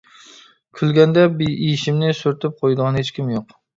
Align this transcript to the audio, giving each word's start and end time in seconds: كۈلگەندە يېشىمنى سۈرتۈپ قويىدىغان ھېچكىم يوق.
كۈلگەندە 0.79 1.27
يېشىمنى 1.49 2.09
سۈرتۈپ 2.21 2.57
قويىدىغان 2.65 2.99
ھېچكىم 3.03 3.31
يوق. 3.37 3.55